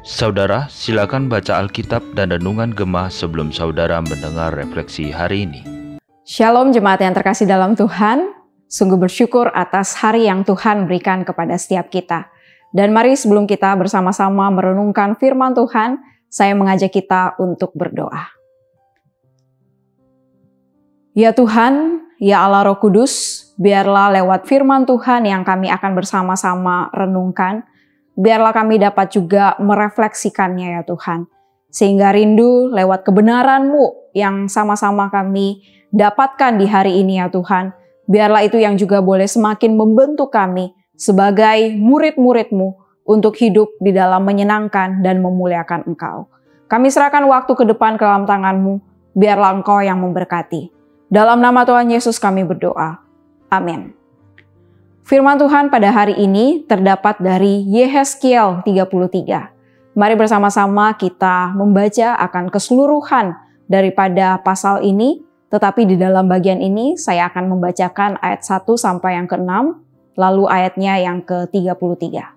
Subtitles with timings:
[0.00, 5.60] Saudara, silakan baca Alkitab dan Renungan Gemah sebelum saudara mendengar refleksi hari ini.
[6.24, 8.32] Shalom jemaat yang terkasih dalam Tuhan,
[8.72, 12.32] sungguh bersyukur atas hari yang Tuhan berikan kepada setiap kita.
[12.72, 16.00] Dan mari sebelum kita bersama-sama merenungkan firman Tuhan,
[16.32, 18.32] saya mengajak kita untuk berdoa.
[21.12, 27.64] Ya Tuhan, ya Allah Roh Kudus, biarlah lewat firman Tuhan yang kami akan bersama-sama renungkan,
[28.16, 31.28] biarlah kami dapat juga merefleksikannya ya Tuhan.
[31.72, 35.60] Sehingga rindu lewat kebenaran-Mu yang sama-sama kami
[35.92, 37.72] dapatkan di hari ini ya Tuhan,
[38.08, 42.68] biarlah itu yang juga boleh semakin membentuk kami sebagai murid-murid-Mu
[43.06, 46.26] untuk hidup di dalam menyenangkan dan memuliakan Engkau.
[46.66, 48.80] Kami serahkan waktu ke depan ke dalam tangan-Mu,
[49.14, 50.74] biarlah Engkau yang memberkati.
[51.06, 53.05] Dalam nama Tuhan Yesus kami berdoa.
[53.50, 53.94] Amin.
[55.06, 59.94] Firman Tuhan pada hari ini terdapat dari Yehezkiel 33.
[59.94, 63.38] Mari bersama-sama kita membaca akan keseluruhan
[63.70, 69.30] daripada pasal ini, tetapi di dalam bagian ini saya akan membacakan ayat 1 sampai yang
[69.30, 69.78] ke-6,
[70.18, 72.34] lalu ayatnya yang ke-33.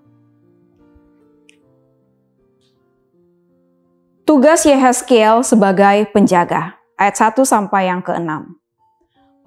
[4.30, 8.59] Tugas Yehezkiel sebagai penjaga, ayat 1 sampai yang ke-6.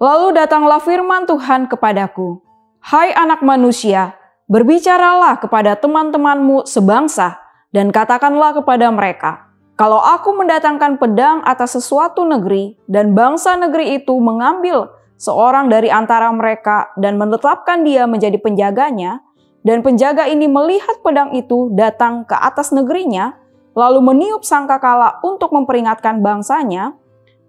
[0.03, 2.43] Lalu datanglah firman Tuhan kepadaku,
[2.83, 4.11] Hai anak manusia,
[4.51, 7.39] berbicaralah kepada teman-temanmu sebangsa
[7.71, 9.47] dan katakanlah kepada mereka,
[9.79, 16.27] kalau aku mendatangkan pedang atas sesuatu negeri dan bangsa negeri itu mengambil seorang dari antara
[16.35, 19.23] mereka dan menetapkan dia menjadi penjaganya,
[19.63, 23.39] dan penjaga ini melihat pedang itu datang ke atas negerinya,
[23.71, 26.91] lalu meniup sangkakala untuk memperingatkan bangsanya,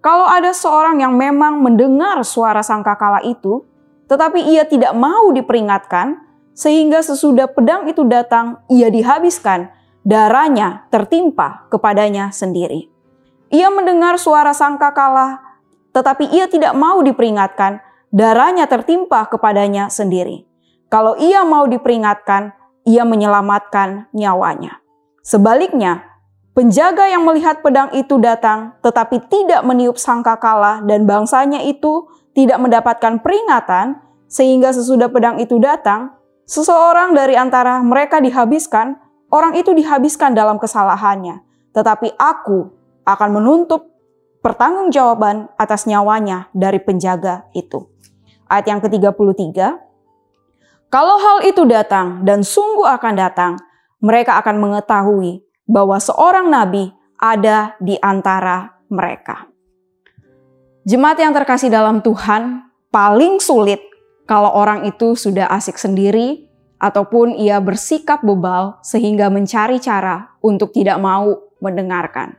[0.05, 3.65] kalau ada seorang yang memang mendengar suara sangkakala itu,
[4.05, 6.21] tetapi ia tidak mau diperingatkan,
[6.53, 9.73] sehingga sesudah pedang itu datang, ia dihabiskan,
[10.05, 12.85] darahnya tertimpa kepadanya sendiri.
[13.49, 15.41] Ia mendengar suara sangkakala,
[15.89, 17.81] tetapi ia tidak mau diperingatkan,
[18.13, 20.45] darahnya tertimpa kepadanya sendiri.
[20.85, 22.53] Kalau ia mau diperingatkan,
[22.85, 24.85] ia menyelamatkan nyawanya.
[25.25, 26.14] Sebaliknya,
[26.55, 33.19] Penjaga yang melihat pedang itu datang, tetapi tidak meniup sangkakala dan bangsanya itu tidak mendapatkan
[33.19, 33.99] peringatan,
[34.31, 36.15] sehingga sesudah pedang itu datang,
[36.47, 38.95] seseorang dari antara mereka dihabiskan,
[39.35, 41.43] orang itu dihabiskan dalam kesalahannya.
[41.75, 42.71] Tetapi aku
[43.03, 43.91] akan menuntut
[44.39, 47.83] pertanggungjawaban atas nyawanya dari penjaga itu.
[48.47, 49.59] Ayat yang ke-33,
[50.87, 53.59] Kalau hal itu datang dan sungguh akan datang,
[53.99, 59.49] mereka akan mengetahui bahwa seorang nabi ada di antara mereka.
[60.85, 63.81] Jemaat yang terkasih dalam Tuhan, paling sulit
[64.29, 66.45] kalau orang itu sudah asik sendiri
[66.77, 72.37] ataupun ia bersikap bebal sehingga mencari cara untuk tidak mau mendengarkan.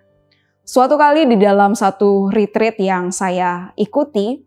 [0.66, 4.46] Suatu kali di dalam satu retreat yang saya ikuti,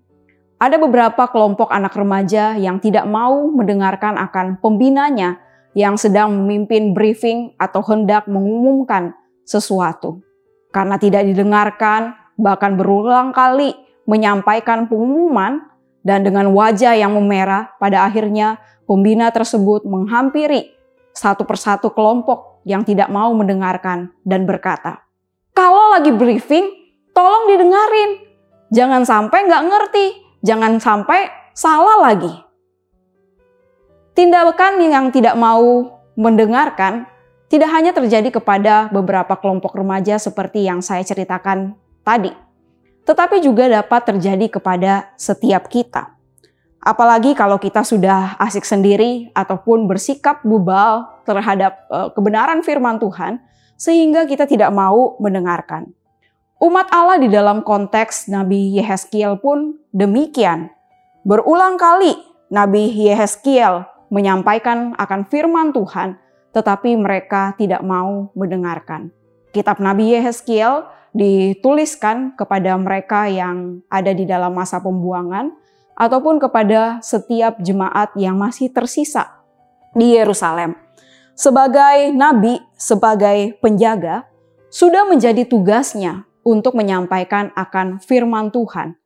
[0.60, 5.40] ada beberapa kelompok anak remaja yang tidak mau mendengarkan akan pembinanya
[5.78, 9.14] yang sedang memimpin briefing atau hendak mengumumkan
[9.46, 10.22] sesuatu.
[10.70, 13.74] Karena tidak didengarkan, bahkan berulang kali
[14.06, 15.62] menyampaikan pengumuman
[16.02, 18.58] dan dengan wajah yang memerah, pada akhirnya
[18.90, 20.74] pembina tersebut menghampiri
[21.14, 25.04] satu persatu kelompok yang tidak mau mendengarkan dan berkata,
[25.54, 26.66] kalau lagi briefing,
[27.12, 28.12] tolong didengarin.
[28.70, 30.06] Jangan sampai nggak ngerti,
[30.46, 32.49] jangan sampai salah lagi.
[34.20, 37.08] Tindakan yang tidak mau mendengarkan
[37.48, 42.36] tidak hanya terjadi kepada beberapa kelompok remaja seperti yang saya ceritakan tadi,
[43.08, 46.20] tetapi juga dapat terjadi kepada setiap kita.
[46.84, 53.40] Apalagi kalau kita sudah asik sendiri ataupun bersikap bubal terhadap uh, kebenaran firman Tuhan,
[53.80, 55.96] sehingga kita tidak mau mendengarkan.
[56.60, 60.76] Umat Allah di dalam konteks Nabi Yehezkiel pun demikian.
[61.24, 62.20] Berulang kali
[62.52, 66.18] Nabi Yehezkiel menyampaikan akan firman Tuhan,
[66.54, 69.14] tetapi mereka tidak mau mendengarkan.
[69.50, 75.50] Kitab Nabi Yehezkiel dituliskan kepada mereka yang ada di dalam masa pembuangan
[75.98, 79.42] ataupun kepada setiap jemaat yang masih tersisa
[79.98, 80.78] di Yerusalem.
[81.34, 84.28] Sebagai nabi, sebagai penjaga,
[84.70, 89.00] sudah menjadi tugasnya untuk menyampaikan akan firman Tuhan.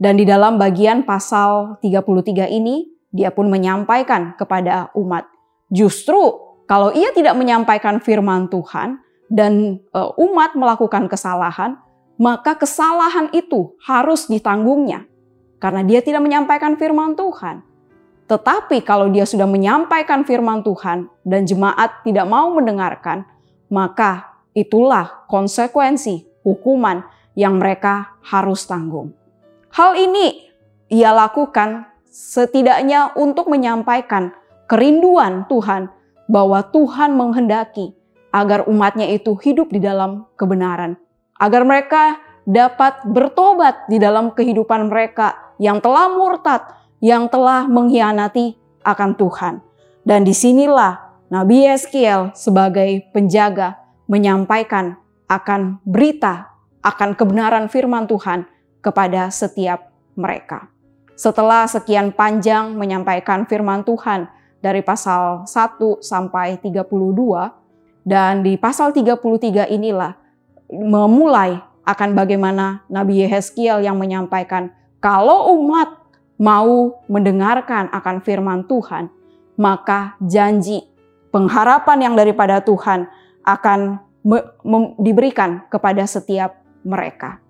[0.00, 5.26] Dan di dalam bagian pasal 33 ini, dia pun menyampaikan kepada umat.
[5.70, 11.78] Justru kalau ia tidak menyampaikan firman Tuhan dan uh, umat melakukan kesalahan,
[12.18, 15.06] maka kesalahan itu harus ditanggungnya
[15.62, 17.62] karena dia tidak menyampaikan firman Tuhan.
[18.30, 23.26] Tetapi kalau dia sudah menyampaikan firman Tuhan dan jemaat tidak mau mendengarkan,
[23.66, 27.02] maka itulah konsekuensi hukuman
[27.34, 29.10] yang mereka harus tanggung.
[29.74, 30.50] Hal ini
[30.90, 34.34] ia lakukan setidaknya untuk menyampaikan
[34.66, 35.88] kerinduan Tuhan
[36.26, 37.94] bahwa Tuhan menghendaki
[38.30, 40.98] agar umatnya itu hidup di dalam kebenaran.
[41.38, 46.62] Agar mereka dapat bertobat di dalam kehidupan mereka yang telah murtad,
[47.02, 49.54] yang telah mengkhianati akan Tuhan.
[50.02, 50.98] Dan di sinilah
[51.30, 53.78] Nabi Yeskiel sebagai penjaga
[54.10, 54.98] menyampaikan
[55.30, 56.50] akan berita,
[56.82, 58.50] akan kebenaran firman Tuhan
[58.82, 60.79] kepada setiap mereka.
[61.20, 64.24] Setelah sekian panjang menyampaikan firman Tuhan
[64.64, 66.80] dari pasal 1 sampai 32
[68.08, 70.16] dan di pasal 33 inilah
[70.72, 75.92] memulai akan bagaimana Nabi Yehezkiel yang menyampaikan kalau umat
[76.40, 79.12] mau mendengarkan akan firman Tuhan,
[79.60, 80.88] maka janji
[81.28, 83.04] pengharapan yang daripada Tuhan
[83.44, 84.00] akan
[84.96, 87.44] diberikan kepada setiap mereka.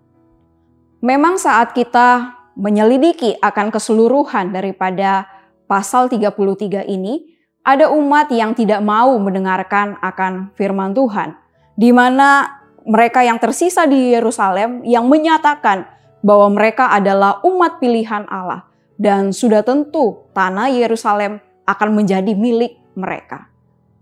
[0.99, 5.25] Memang saat kita menyelidiki akan keseluruhan daripada
[5.65, 7.33] pasal 33 ini,
[7.65, 11.41] ada umat yang tidak mau mendengarkan akan firman Tuhan,
[11.73, 15.89] di mana mereka yang tersisa di Yerusalem yang menyatakan
[16.21, 18.69] bahwa mereka adalah umat pilihan Allah
[19.01, 23.49] dan sudah tentu tanah Yerusalem akan menjadi milik mereka.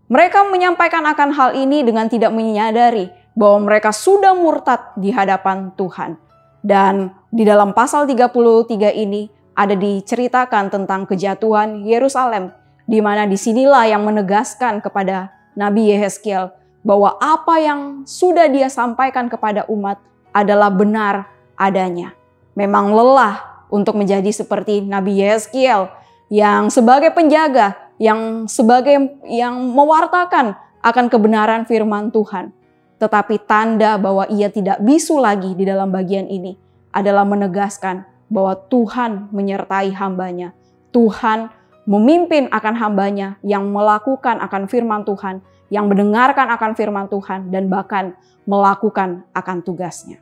[0.08, 6.16] Mereka menyampaikan akan hal ini dengan tidak menyadari bahwa mereka sudah murtad di hadapan Tuhan.
[6.64, 12.54] Dan di dalam pasal 33 ini ada diceritakan tentang kejatuhan Yerusalem,
[12.88, 19.28] di mana di sinilah yang menegaskan kepada Nabi Yehezkiel bahwa apa yang sudah dia sampaikan
[19.28, 20.00] kepada umat
[20.32, 21.28] adalah benar
[21.58, 22.16] adanya.
[22.56, 25.90] Memang lelah untuk menjadi seperti Nabi Yeskiel
[26.32, 32.56] yang sebagai penjaga, yang sebagai yang mewartakan akan kebenaran firman Tuhan.
[32.98, 39.32] Tetapi tanda bahwa ia tidak bisu lagi di dalam bagian ini adalah menegaskan bahwa Tuhan
[39.32, 40.52] menyertai hambanya.
[40.92, 41.52] Tuhan
[41.88, 45.40] memimpin akan hambanya yang melakukan akan firman Tuhan,
[45.72, 48.12] yang mendengarkan akan firman Tuhan, dan bahkan
[48.44, 50.20] melakukan akan tugasnya.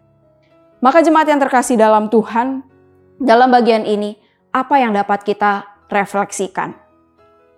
[0.78, 2.62] Maka jemaat yang terkasih dalam Tuhan,
[3.18, 4.18] dalam bagian ini,
[4.54, 6.74] apa yang dapat kita refleksikan?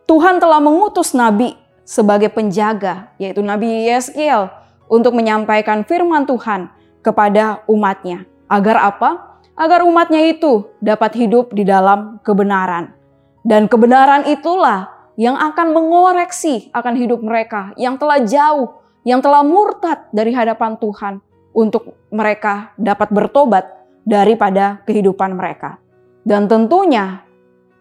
[0.08, 1.52] Tuhan telah mengutus nabi
[1.84, 4.48] sebagai penjaga, yaitu Nabi Yeskiel,
[4.88, 6.72] untuk menyampaikan firman Tuhan
[7.04, 8.24] kepada umatnya.
[8.48, 9.40] Agar apa?
[9.58, 12.96] Agar umatnya itu dapat hidup di dalam kebenaran.
[13.44, 20.06] Dan kebenaran itulah yang akan mengoreksi akan hidup mereka yang telah jauh, yang telah murtad
[20.14, 21.18] dari hadapan Tuhan
[21.52, 23.66] untuk mereka dapat bertobat
[24.06, 25.82] daripada kehidupan mereka.
[26.22, 27.26] Dan tentunya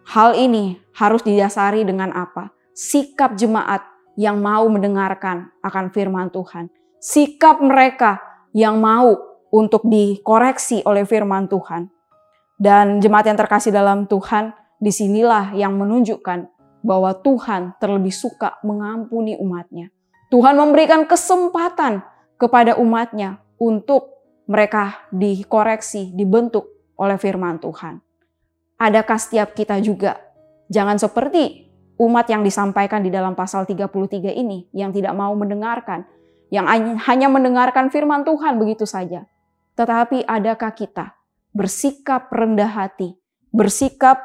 [0.08, 2.50] hal ini harus didasari dengan apa?
[2.74, 3.86] Sikap jemaat
[4.18, 6.74] yang mau mendengarkan akan firman Tuhan.
[6.98, 8.18] Sikap mereka
[8.56, 11.90] yang mau untuk dikoreksi oleh firman Tuhan.
[12.58, 16.50] Dan jemaat yang terkasih dalam Tuhan, di sinilah yang menunjukkan
[16.86, 19.90] bahwa Tuhan terlebih suka mengampuni umatnya.
[20.30, 22.06] Tuhan memberikan kesempatan
[22.38, 24.14] kepada umatnya untuk
[24.48, 28.00] mereka dikoreksi, dibentuk oleh firman Tuhan.
[28.78, 30.22] Adakah setiap kita juga
[30.70, 31.68] jangan seperti
[31.98, 36.06] umat yang disampaikan di dalam pasal 33 ini yang tidak mau mendengarkan,
[36.54, 36.70] yang
[37.02, 39.26] hanya mendengarkan firman Tuhan begitu saja.
[39.78, 41.14] Tetapi adakah kita
[41.54, 43.14] bersikap rendah hati,
[43.54, 44.18] bersikap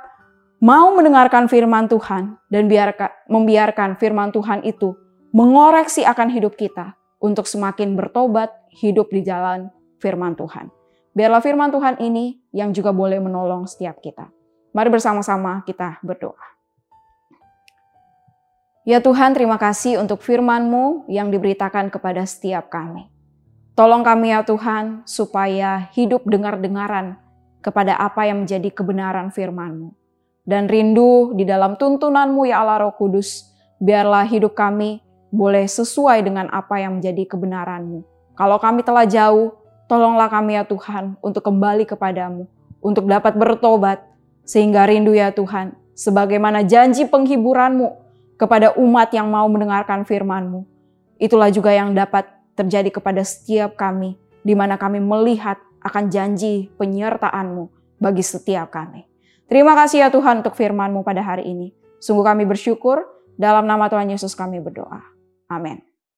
[0.65, 4.97] mau mendengarkan firman Tuhan dan biarkan, membiarkan firman Tuhan itu
[5.37, 9.69] mengoreksi akan hidup kita untuk semakin bertobat, hidup di jalan
[10.01, 10.73] firman Tuhan.
[11.13, 14.33] Biarlah firman Tuhan ini yang juga boleh menolong setiap kita.
[14.73, 16.49] Mari bersama-sama kita berdoa.
[18.89, 23.07] Ya Tuhan, terima kasih untuk firman-Mu yang diberitakan kepada setiap kami.
[23.73, 27.17] Tolong kami ya Tuhan, supaya hidup dengar-dengaran
[27.65, 29.97] kepada apa yang menjadi kebenaran firman-Mu.
[30.45, 33.49] Dan rindu di dalam tuntunan-Mu ya Allah Roh Kudus,
[33.81, 35.01] biarlah hidup kami
[35.33, 38.05] boleh sesuai dengan apa yang menjadi kebenaran-Mu.
[38.37, 39.57] Kalau kami telah jauh,
[39.89, 42.49] Tolonglah kami ya Tuhan untuk kembali kepadamu,
[42.81, 44.01] untuk dapat bertobat,
[44.41, 47.93] sehingga rindu ya Tuhan, sebagaimana janji penghiburanmu
[48.41, 50.65] kepada umat yang mau mendengarkan firmanmu.
[51.21, 52.25] Itulah juga yang dapat
[52.57, 57.69] terjadi kepada setiap kami, di mana kami melihat akan janji penyertaanmu
[57.99, 59.07] bagi setiap kami.
[59.47, 61.77] Terima kasih ya Tuhan untuk firmanmu pada hari ini.
[62.01, 63.05] Sungguh kami bersyukur,
[63.37, 65.03] dalam nama Tuhan Yesus kami berdoa.
[65.51, 65.92] Amin.